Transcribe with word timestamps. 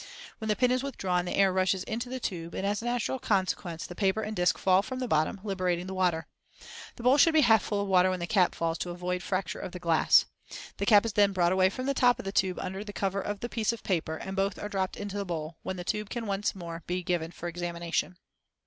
When 0.39 0.47
the 0.49 0.55
pin 0.55 0.71
is 0.71 0.81
withdrawn 0.81 1.25
the 1.25 1.35
air 1.35 1.53
rushes 1.53 1.83
into 1.83 2.09
the 2.09 2.19
tube, 2.19 2.55
and, 2.55 2.65
as 2.65 2.81
a 2.81 2.85
natural 2.85 3.19
consequence, 3.19 3.85
the 3.85 3.93
paper 3.93 4.23
and 4.23 4.35
disc 4.35 4.57
fall 4.57 4.81
from 4.81 4.97
the 4.97 5.07
bottom, 5.07 5.39
liberating 5.43 5.85
the 5.85 5.93
water. 5.93 6.25
The 6.95 7.03
bowl 7.03 7.19
should 7.19 7.35
be 7.35 7.41
half 7.41 7.61
full 7.61 7.79
of 7.81 7.87
water 7.87 8.09
when 8.09 8.19
the 8.19 8.25
cap 8.25 8.55
falls, 8.55 8.79
to 8.79 8.89
avoid 8.89 9.21
fracture 9.21 9.59
of 9.59 9.73
the 9.73 9.79
glass. 9.79 10.25
The 10.77 10.87
cap 10.87 11.05
is 11.05 11.13
then 11.13 11.33
brought 11.33 11.51
away 11.51 11.69
from 11.69 11.85
the 11.85 11.93
top 11.93 12.17
of 12.17 12.25
the 12.25 12.31
tube 12.31 12.57
under 12.57 12.83
cover 12.83 13.21
of 13.21 13.41
the 13.41 13.47
piece 13.47 13.71
of 13.71 13.83
paper, 13.83 14.15
and 14.17 14.35
both 14.35 14.57
are 14.57 14.69
dropped 14.69 14.97
into 14.97 15.17
the 15.19 15.23
bowl, 15.25 15.57
when 15.61 15.75
the 15.77 15.83
tube 15.83 16.09
can 16.09 16.23
be 16.23 16.29
once 16.29 16.55
more 16.55 16.81
given 16.87 17.29
for 17.29 17.47
examination. 17.47 18.17